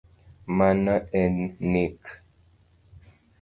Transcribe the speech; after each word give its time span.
Mano 0.57 0.95
en 1.21 1.33
nik 1.71 1.99